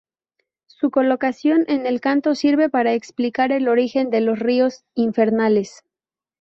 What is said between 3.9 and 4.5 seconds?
de los